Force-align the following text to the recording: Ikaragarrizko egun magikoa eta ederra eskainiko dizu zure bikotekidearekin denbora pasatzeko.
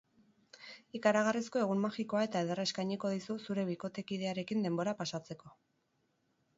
Ikaragarrizko 0.99 1.61
egun 1.65 1.83
magikoa 1.83 2.23
eta 2.29 2.41
ederra 2.47 2.65
eskainiko 2.71 3.13
dizu 3.17 3.39
zure 3.47 3.69
bikotekidearekin 3.71 4.69
denbora 4.69 4.99
pasatzeko. 5.05 5.57